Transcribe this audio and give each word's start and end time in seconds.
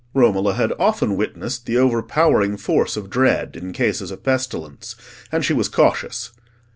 Romola 0.15 0.53
had 0.55 0.73
often 0.79 1.15
witnessed 1.15 1.67
the 1.67 1.77
overpowering 1.77 2.57
force 2.57 2.97
of 2.97 3.07
dread 3.07 3.55
in 3.55 3.71
cases 3.71 4.09
of 4.09 4.23
pestilence, 4.23 4.95
and 5.31 5.45
she 5.45 5.53
was 5.53 5.69
cautious. 5.69 6.31